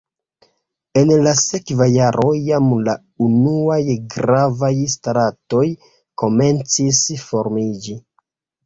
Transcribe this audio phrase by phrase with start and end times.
[1.01, 3.79] En la sekva jaro jam la unuaj
[4.15, 5.67] gravaj stratoj
[6.25, 8.01] komencis formiĝi.